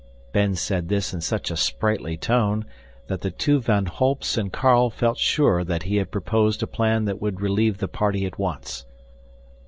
Ben 0.31 0.55
said 0.55 0.89
this 0.89 1.13
in 1.13 1.21
such 1.21 1.51
a 1.51 1.55
sprightly 1.55 2.17
tone 2.17 2.65
that 3.05 3.21
the 3.21 3.29
two 3.29 3.59
Van 3.59 3.85
Holps 3.85 4.35
and 4.35 4.51
Carl 4.51 4.89
felt 4.89 5.19
sure 5.19 5.63
that 5.63 5.83
he 5.83 5.97
had 5.97 6.09
proposed 6.09 6.63
a 6.63 6.65
plan 6.65 7.05
that 7.05 7.21
would 7.21 7.39
relieve 7.39 7.77
the 7.77 7.87
party 7.87 8.25
at 8.25 8.39
once. 8.39 8.87